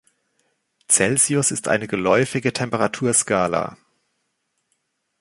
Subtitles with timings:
[0.89, 3.77] Celsius ist eine geläufige Temperaturskala.